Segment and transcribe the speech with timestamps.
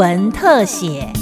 [0.00, 1.12] 文特写。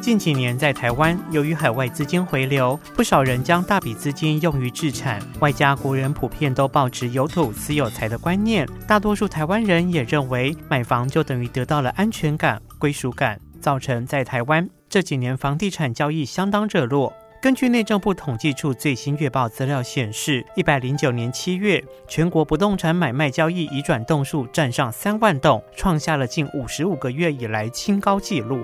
[0.00, 17.12] 近几年，在台湾，由于海外资金回流，不少人将大笔资金用于置产，外加国人普遍都保持有土私有财的观念，大多数台湾人也认为买房就等于得到了安全感、归属感，造成在台湾这几年房地产交易相当热络。
[17.42, 28.60] 根据内政部统计处最新月报资料显示，一百零九年七月，全国不动产买卖交易移转栋数占上三万栋，创下了近五十五个月以来新高纪录。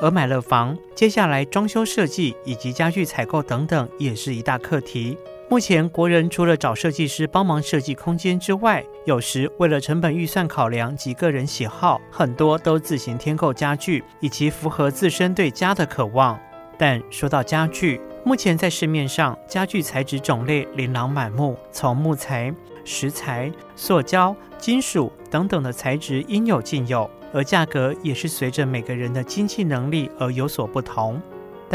[0.00, 5.16] 而买了房，接下来装修设计以及家具采购等等，也是一大课题。
[5.54, 16.36] 目前国人除了找设计师帮忙设计空间之外，有时为了成本预算考量及个人喜好，很多都自行添购家具，以及符合自身对家的渴望。
[16.76, 22.52] 但说到家具，目前在市面上，家具材质种类琳琅满目，从木材、
[22.84, 27.08] 石材、塑胶、金属等等的材质应有尽有。
[27.32, 31.22] 而价格也是随着每个人的经济能力而有所不同，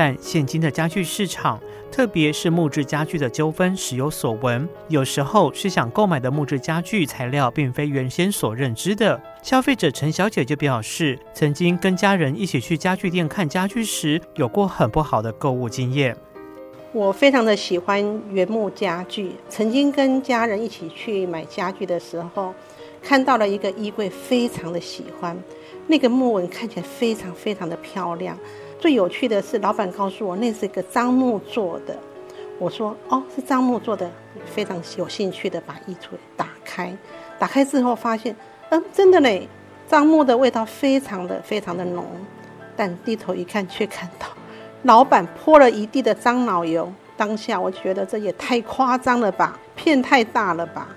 [0.01, 1.59] 但现今的家具市场，
[1.91, 4.65] 特别是木质家具的纠纷时有所闻。
[4.87, 9.21] 有时候是想购买的木质家具材料并非原先所认知的。
[9.43, 16.15] 消费者陈小姐就表示，曾经跟家人一起去家具店看家具时，有过很不好的购物经验。
[16.93, 22.55] 我非常的喜欢原木家具，曾经跟家人一起去买家具的时候。
[23.01, 25.37] 看到了一个衣柜，非常的喜欢，
[25.87, 28.37] 那个木纹看起来非常非常的漂亮。
[28.79, 31.95] 最有趣的是，老板告诉我那是一个樟木做的。
[32.57, 34.09] 我说哦，是樟木做的，
[34.45, 36.95] 非常有兴趣的把衣橱打开。
[37.37, 38.35] 打开之后发现，
[38.69, 39.47] 嗯，真的嘞，
[39.89, 42.05] 樟木的味道非常的非常的浓。
[42.77, 44.27] 但低头一看，却看到
[44.83, 46.91] 老板泼了一地的樟脑油。
[47.17, 50.87] 当下我觉得这也太夸张了吧，骗太大了吧。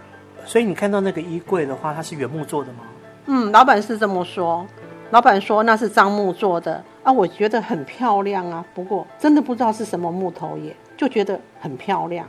[0.45, 2.79] 所以你看到那个衣柜的话，它是原木做的吗？
[3.27, 4.65] 嗯，老板是这么说。
[5.13, 8.65] 老板说那是樟木做的啊，我觉得很漂亮啊。
[8.73, 12.27] 不过真的不知道是什么木头耶，就觉得很漂亮。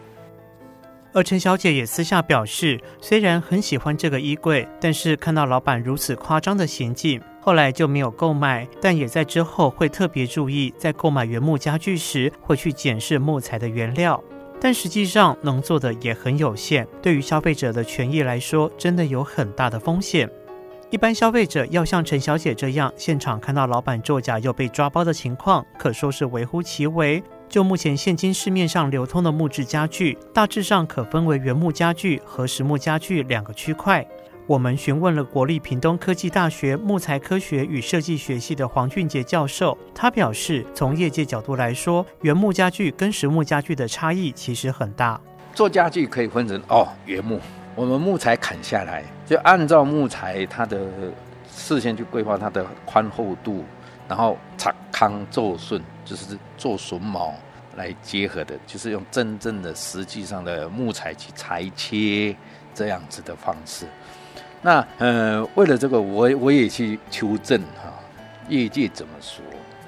[1.13, 8.67] 而陈小姐也私下表示，虽然很喜欢这个衣柜，但是看到老板如此夸张的行径，后来就没有购买。
[8.81, 14.21] 但也在之后会特别注意，在购买原木家具时，会去检视木材的原料。
[14.59, 20.29] 但实际上能做的也很有限，对于消费者的权益来说，真的有很大的风险。
[20.93, 27.23] 一般消费者要像陈小姐这样，现场看到老板作假又被抓包的情况，可说是微乎其微。
[27.49, 34.05] 就目前现今市面上流通的木质家具，大致上可分为原木家具和实木家具两个区块。
[34.45, 45.19] 我们询问了国立屏东科技大学木材科学与设计学系的黄俊杰教授，他表示，从业界角度来说，原木家具跟实木家具的差异其实很大。
[45.55, 47.39] 做家具可以分成哦，原木，
[47.75, 50.79] 我们木材砍下来，就按照木材它的
[51.51, 53.63] 事先去规划它的宽厚度，
[54.07, 57.33] 然后擦康做顺，就是做榫卯
[57.75, 62.35] 来结合的，就是用真正的实际上的木材去裁切
[62.75, 63.87] 这样子的方式。
[64.61, 67.91] 那呃，为了这个，我我也去求证哈，
[68.49, 69.43] 业界怎么说？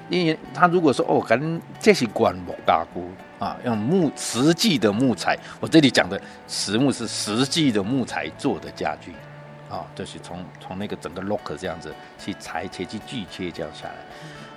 [0.09, 9.11] 因为他如果说哦，可能这是棺木加固啊，用木实际的木材，我这里讲的实木是实际的木材做的家具
[9.69, 13.95] 啊，就是从从那个整个 lock 这样子去裁切去锯切这样下来。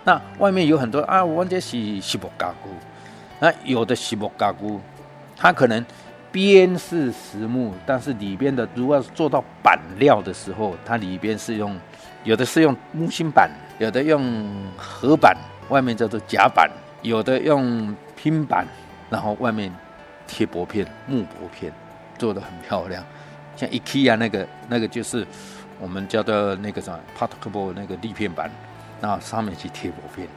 [0.05, 2.69] 那外面有很多啊，我这是实木加固，
[3.41, 4.81] 那有的实木加固，
[5.37, 5.85] 它可能。
[6.31, 11.75] 边是实木，但是里边的如果做到板料的时候，它里边是用
[12.23, 14.45] 有的是用木芯板，有的用
[14.77, 15.37] 合板，
[15.69, 16.71] 外面叫做夹板，
[17.03, 18.67] 有的用拼板，
[19.09, 19.73] 然后外面
[20.27, 21.73] 贴薄片木薄片，
[22.19, 23.05] 做的很漂亮。
[23.57, 25.27] 像 IKEA 那个那个就是
[25.81, 28.51] 我们叫做那个什么 Particle 那个立片板，
[29.01, 30.29] 那上面去贴薄片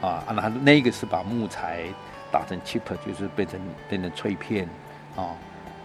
[0.00, 1.84] 啊，那那个是把木材
[2.30, 4.68] 打成 chip，就是变成变成脆片。
[5.14, 5.36] 哦，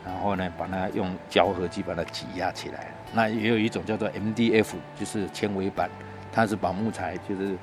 [0.06, 2.88] 然后呢，把它用胶合剂把它挤压起来。
[3.14, 5.90] 那也有一种叫做 MDF，就是纤维板，
[6.32, 7.58] 它是把木材就是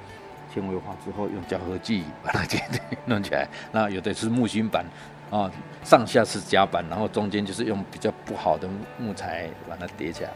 [0.53, 2.59] 纤维化之后，用胶合剂把它给
[3.07, 3.49] 弄起来。
[3.73, 4.85] 那有的是木芯板，
[5.31, 5.51] 啊，
[5.83, 8.69] 上下是夹板，然后中间就是用比较不好的
[8.99, 10.31] 木材把它叠起来。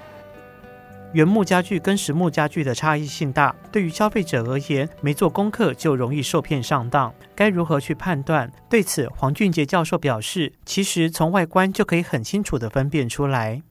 [1.15, 7.11] 原木家具跟实木家具的差异性大，对于消费者而言，没做功课就容易受骗上当。
[7.35, 8.53] 该如何去判断？
[8.69, 13.63] 对此，黄俊杰教授表示，其实从外观就可以很清楚的分辨出来。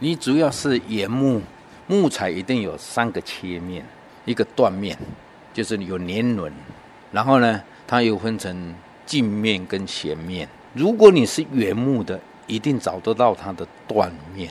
[0.00, 1.40] 你主要是原木，
[1.86, 3.84] 木材一定有三个切面，
[4.24, 4.96] 一个断面，
[5.52, 6.52] 就是有年轮，
[7.10, 8.74] 然后呢，它又分成
[9.04, 10.48] 镜面跟斜面。
[10.74, 14.50] 如果你是原木的，一定找得到它的断面，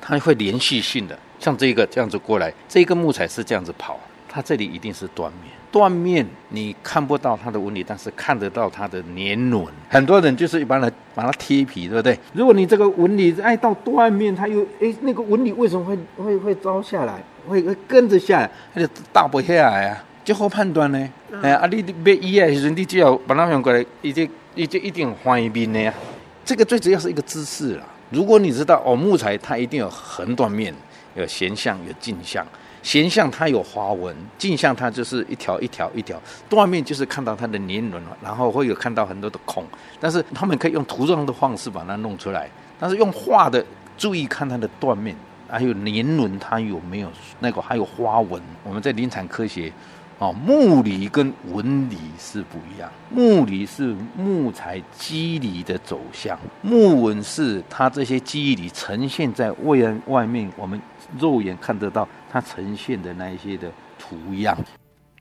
[0.00, 3.98] 它会连续性的，像这个这样子过来，这个木材是这样子跑，
[4.32, 5.50] 它这里一定是断面。
[5.72, 9.64] 断面你看不到它的纹理，但是看得到它的年轮。
[9.88, 12.18] 很多人就是一般来把它贴皮，对不对？
[12.32, 21.08] 如果你这个纹理爱到断面，它又哎那个纹理为什么会会会糟下来，会会跟着下来，它就打不下来啊，就好判断呢。
[21.40, 25.94] 哎啊，你别医的时候，你只要把它用过来，已经已经一定翻一边的呀。
[26.44, 27.84] 这个最主要是一个姿势啦。
[28.10, 30.74] 如果你知道哦，木材它一定有横断面，
[31.14, 32.44] 有斜向，有径向。
[32.82, 39.64] 形象它有花纹，镜像它就是一条一条一条，断面就是看到它的年轮然后会有看到很多的孔，
[39.98, 43.64] 但是他们可以用涂装的方式把它弄出来，但是用画的
[43.98, 45.14] 注意看它的断面，
[45.48, 47.08] 还有年轮它有没有
[47.40, 48.42] 那个还有花纹。
[48.64, 49.72] 我们在临产科学。
[50.20, 52.92] 哦，木理跟纹理是不一样。
[53.08, 59.78] 木理是木材肌理的走向，木纹是它这些肌理呈现在外
[60.08, 60.78] 外面，我们
[61.18, 64.54] 肉眼看得到它呈现的那一些的图样。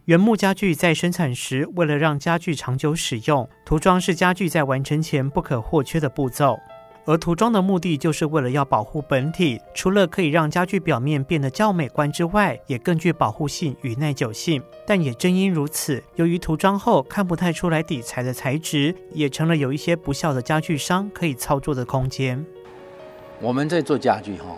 [0.03, 6.59] 原木家具在生产时，为了让家具长久使用，涂装是家具在完成前不可或缺的步骤。
[7.09, 14.61] 而涂装的目的就是为了要保护本体，除了可以让家具表面变得较美观之外，也更具保护性与耐久性。
[14.85, 22.45] 但也正因如此，由于涂装后看不太出来底材的材质，也成了有一些不孝的家具商可以操作的空间。
[23.41, 24.55] 我们在做家具哈，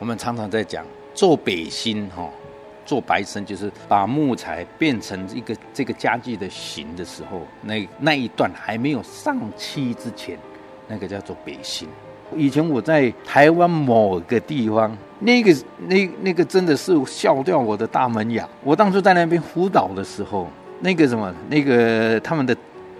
[0.00, 0.82] 我们常常在讲
[1.12, 2.26] 做北新哈，
[2.86, 10.38] 做白身就是把木材变成一个这个家具的形的时候，那那一段还没有上漆之前。
[10.88, 11.88] 那个叫做北新。
[12.36, 15.54] 以前我在台湾某个地方，那个
[15.86, 18.48] 那那个真的是笑掉我的大门牙。
[18.64, 20.48] 我当初在那边辅导的时候，
[20.80, 22.56] 那个什么，那个他们的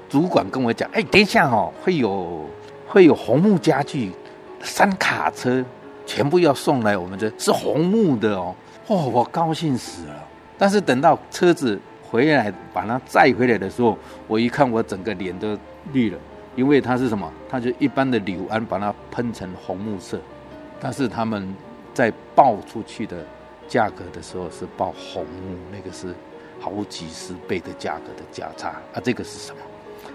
[0.09, 2.45] 主管跟我讲：“哎，等一下哦，会有
[2.87, 4.13] 会有红木家具，
[4.61, 5.65] 三卡车
[6.07, 8.55] 全部要送来，我们这是红木的哦。”
[8.87, 10.15] 哦，我高兴死了。
[10.57, 13.99] 但是等到车子回来把它载回来的时候，
[14.29, 15.59] 我一看，我整个脸都
[15.93, 16.19] 绿了。
[16.56, 17.31] 因为它是什么？
[17.49, 20.21] 它就一般的柳安把它喷成红木色，
[20.81, 21.53] 但是他们
[21.93, 23.25] 在报出去的
[23.67, 26.15] 价格的时候是报红木，那个是
[26.61, 29.01] 好几十倍的价格的价差啊！
[29.03, 29.59] 这个是什么？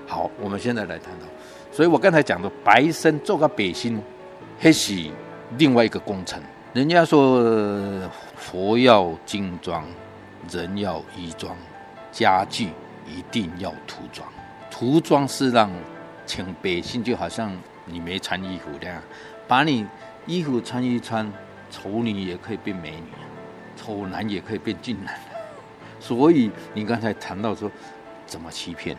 [0.07, 1.25] 好，我们现在来谈到，
[1.71, 4.01] 所以我刚才讲的白身做个北新，
[4.57, 4.95] 还是
[5.57, 6.42] 另外一个工程。
[6.74, 7.44] 人家说
[8.35, 9.83] 佛要金装，
[10.50, 11.56] 人要衣装，
[12.12, 12.69] 家具
[13.06, 14.27] 一定要涂装，
[14.71, 15.69] 涂装是让。
[16.29, 17.51] 请百姓就好像
[17.85, 19.01] 你没穿衣服这样，
[19.47, 19.83] 把你
[20.27, 21.27] 衣服穿一穿，
[21.71, 23.07] 丑女也可以变美女，
[23.75, 25.19] 丑男也可以变俊男。
[25.99, 27.71] 所以你刚才谈到说，
[28.27, 28.95] 怎么欺骗，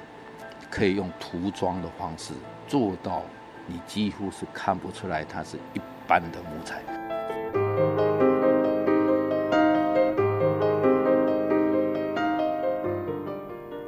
[0.69, 2.35] 可以用涂装的方式
[2.67, 3.23] 做到，
[3.65, 8.20] 你几乎是看不出来它是一般的木材。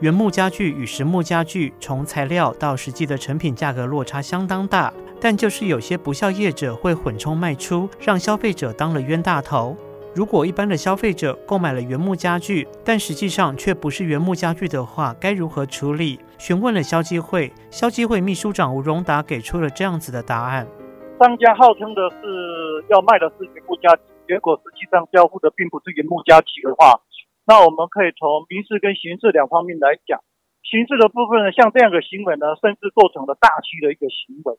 [0.02, 9.76] 原木家具与实木家具，从材料到实际的成品价格落差相当大，但就是有些不孝业者会混充卖出，让消费者当了冤大头。
[10.12, 16.18] 如果一般的消费者购买了原木家具，但实际上却不是原木家具的话，该如何处理？
[16.36, 20.66] 询问了消基会，消基会秘书长吴荣达给出了这样子的答案：
[21.20, 27.00] 商家号称的是要卖的是原木家具，结果实际上交付的并不是原木家具的话。
[27.44, 30.22] 那我们可以从民事跟刑事两方面来讲，
[30.62, 34.54] 刑事的部分呢，像这样的行为呢，甚至构成了大欺的一个行为；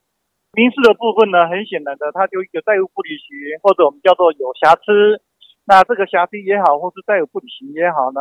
[0.52, 5.24] 民事的部分呢，很显然的，它就一个债务不履行，或者我们叫做有瑕疵。
[5.64, 8.20] 那这个瑕疵也好，或是债务不履行也好呢，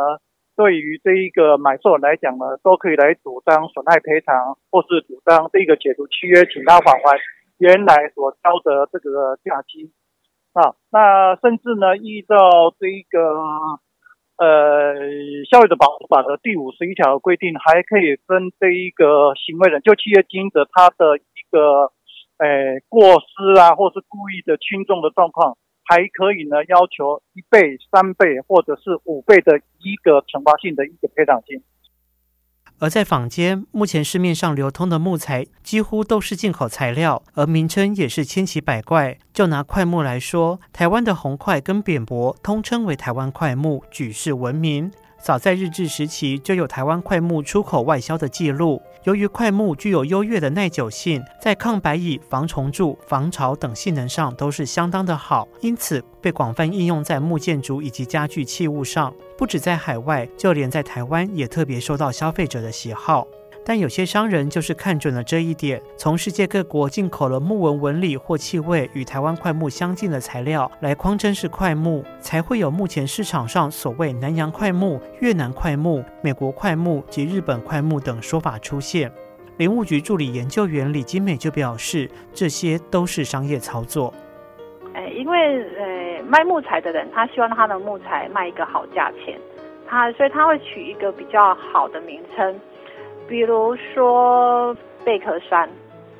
[0.54, 7.19] 对于这一个买受人来讲呢，都可以来主张损害赔偿，或是主张这个解除契约，请他返还
[7.59, 9.90] 原来所交的这个价金
[10.54, 10.78] 啊。
[10.88, 12.38] 那甚至呢，依照
[12.78, 13.19] 这一个。
[14.42, 14.99] 呃，
[15.49, 21.92] 消费者保护法的第五十一条规定，还可以分这一个行为人，就企业经营者他的一个，
[22.42, 31.62] 呃，过失啊，或是故意的轻重的状况，还可以呢要求一倍、三倍或者是五倍的一个惩罚性的一个赔偿金。
[32.82, 39.16] 而在坊间，目前市面上流通的木材几乎都是进口材料，而名称也是千奇百怪。
[39.32, 44.90] 就拿块木来说，台湾的红块跟扁柏通称为台湾块木，举世闻名。
[45.22, 48.82] 早在日治时期就有台湾块木出口外销的记录。
[49.04, 59.12] 由于快木具有优越的耐久性，在抗白蚁、防虫蛀、防潮等性能上都是相当的好，因此被广泛应用在木建筑以及家具器物上。
[59.37, 63.26] 不止在海外，就连在台湾也特别受到消费者的喜好。
[63.64, 79.12] 但有些商人就是看准了这一点，从世界各国进口了木纹纹理或气味与台湾快木相近的材料来框称是快木，才会有目前市场上所谓南洋快木、越南快木、美国快木及日本快木等说法出现。
[79.59, 84.12] 林务局助理研究员李金美就表示，这些都是商业操作。
[84.95, 89.38] 哎，因为呃卖木材的人，他希望他的木材卖一个好价钱，
[89.87, 92.59] 他所以他会取一个比较好的名称。
[93.28, 95.68] 比如说贝壳山，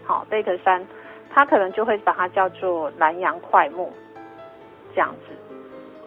[0.05, 0.87] 好贝壳山，
[1.31, 3.93] 他可能就会把它叫做南洋快木，
[4.95, 5.35] 这样子。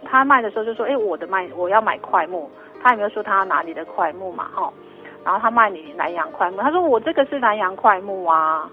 [0.04, 2.50] 他卖的时候就说：“哎，我的卖我要买快木。”
[2.82, 4.50] 他有没有说他哪里的快木嘛？
[4.54, 4.72] 哈，
[5.24, 8.70] 然后他卖你南洋快木，他说：“我这个是南洋快木啊，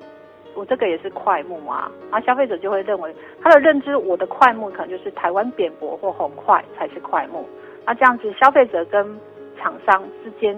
[0.54, 7.46] 我这个也是快木啊。”然后消费者就会认为他的认知，我的快木可能就是台湾扁柏或红块才是快木。
[7.86, 9.18] 那这样子，消费者跟
[9.58, 10.54] 厂商之间。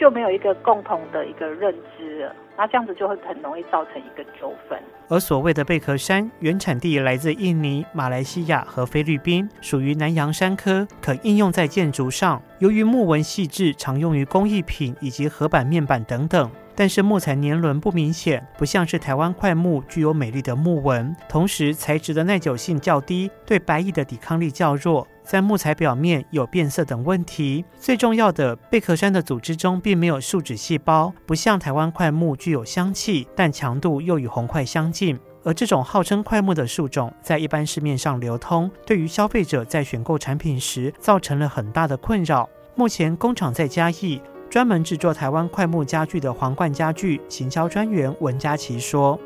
[0.00, 4.80] 就没有一个共同的一个认知了，那这样子就会很容易造成一个纠纷。
[5.08, 12.40] 而所谓的贝壳山，原产地来自印尼、马来西亚和菲律宾，属于南洋山科，可应用在建筑上。
[12.60, 16.50] 由于木纹细致，常用于工艺品以及合板面板等等。
[16.74, 25.06] 但是木材年轮不明显，不像是台湾块木具有美丽的木纹，同时材质的耐久性较低，对白蚁的抵抗力较弱。
[25.22, 27.64] 在木材表面有变色等问题。
[27.78, 35.16] 最重要的，贝壳山的组织中并没有树脂细胞，不像台湾块木具有香气，但强度又与红块相近。
[35.44, 42.48] 而这种号称块木的树种，在一般市面上流通，对于消费者在选购产品时造成了很大的困扰。
[42.74, 44.20] 目前工厂在嘉义，
[44.50, 49.16] 专门制作台湾快木家具的皇冠家具行销专员文佳琪说。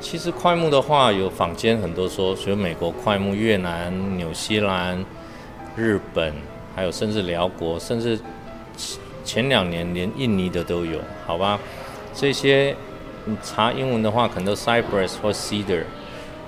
[0.00, 5.04] 其实快木的话，有坊间很多说，所以美国快木、越南、纽西兰、
[5.76, 6.32] 日本，
[6.76, 8.16] 还有甚至辽国，甚至
[9.24, 11.58] 前两年连印尼的都有，好吧？
[12.14, 12.76] 这些
[13.24, 15.82] 你查英文的话，可能都 Cypress 或 Cedar，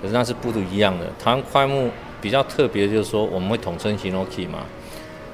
[0.01, 1.07] 可是那是不都一样的。
[1.19, 4.61] 台湾快木比较特别，就是说我们会统称 Hinoki 嘛，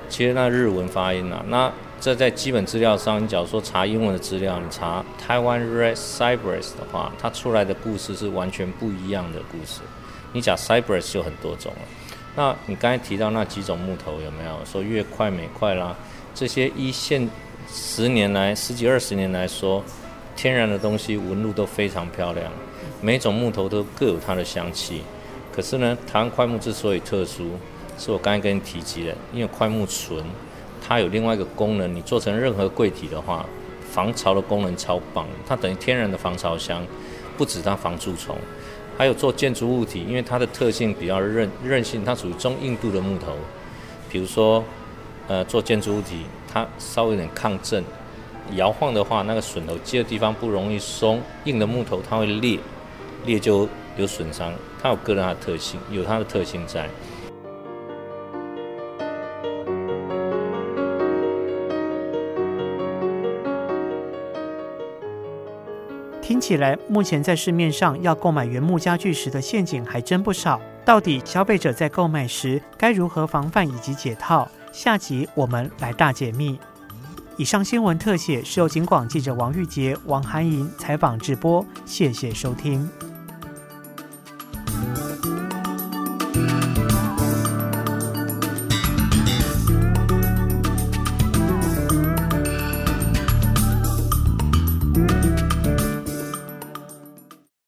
[0.09, 1.71] 其实那日文发音啊，那。
[2.03, 9.83] 这在基本资料上，你假如说查英文的资料，你查台湾 Red Cypress 的话，它出来的故事是完全不一样的故事。
[10.33, 11.79] 你讲 Cypress 就很多种了。
[12.35, 15.95] 那你刚才提到那几种木头有没有说越快美快啦？
[16.35, 17.31] 这些一线
[17.73, 19.81] 十年来、十几二十年来说，
[20.35, 22.51] 天然的东西纹路都非常漂亮，
[23.01, 25.03] 每种木头都各有它的香气。
[25.55, 27.53] 可是呢，台湾快木之所以特殊，
[27.97, 30.25] 是我刚才跟你提及的，因为快木纯。
[30.87, 33.47] 它有另外一个功能，你做成任何柜体的话，
[33.91, 35.27] 防潮的功能超棒。
[35.47, 36.85] 它等于天然的防潮箱，
[37.39, 38.37] 不止它防蛀虫，
[38.99, 43.33] 还有做建筑物体，因为它的特性比较韧韧性，它属于中硬度的木头。
[44.11, 44.63] 比如说，
[45.29, 47.83] 呃，做建筑物体，它稍微有点抗震，
[48.57, 52.59] 摇晃的话，那个榫头接的地方不容易松，硬的木头它会裂，
[53.25, 54.53] 裂就有损伤。
[54.83, 56.89] 它有个人的特性，有它的特性在。
[66.43, 70.61] 起来，目前在市面上要购买原木家具时的陷阱还真不少。
[70.85, 74.49] 到底消费者在购买时该如何防范以及解套？
[74.73, 76.59] 下集我们来大解密。
[77.37, 82.91] 以上新闻特写是由警广记者王玉杰、王涵莹采访直播，谢谢收听。